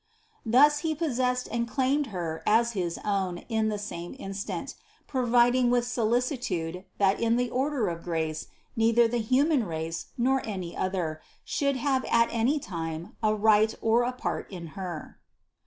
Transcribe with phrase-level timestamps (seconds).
[0.47, 4.73] Thus He possessed and claimed Her as his own in the same instant,
[5.07, 10.41] provid ing with solicitude, that in the order of grace neither the human race nor
[10.43, 15.19] any other, should have at any time a right or a part in Her.